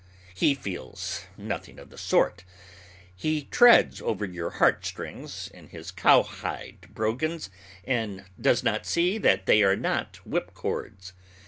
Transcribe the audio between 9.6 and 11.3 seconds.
are not whip cords.